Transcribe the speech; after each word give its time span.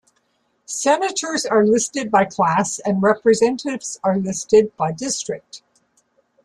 Senators 0.65 1.45
are 1.45 1.63
listed 1.63 2.09
by 2.09 2.25
class, 2.25 2.79
and 2.79 3.03
Representatives 3.03 3.99
are 4.03 4.17
listed 4.17 4.75
by 4.75 4.91
district. 4.91 5.61